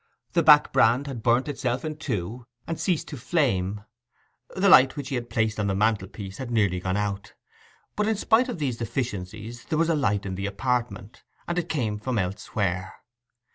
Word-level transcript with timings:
The 0.33 0.41
back 0.41 0.73
brand 0.73 1.05
had 1.05 1.21
burnt 1.21 1.47
itself 1.47 1.85
in 1.85 1.95
two, 1.97 2.47
and 2.65 2.79
ceased 2.79 3.07
to 3.09 3.17
flame; 3.17 3.83
the 4.55 4.67
light 4.67 4.95
which 4.95 5.09
he 5.09 5.13
had 5.13 5.29
placed 5.29 5.59
on 5.59 5.67
the 5.67 5.75
mantelpiece 5.75 6.39
had 6.39 6.49
nearly 6.49 6.79
gone 6.79 6.97
out. 6.97 7.33
But 7.95 8.07
in 8.07 8.15
spite 8.15 8.49
of 8.49 8.57
these 8.57 8.77
deficiencies 8.77 9.65
there 9.65 9.77
was 9.77 9.89
a 9.89 9.95
light 9.95 10.25
in 10.25 10.33
the 10.33 10.47
apartment, 10.47 11.21
and 11.47 11.59
it 11.59 11.69
came 11.69 11.99
from 11.99 12.17
elsewhere. 12.17 12.95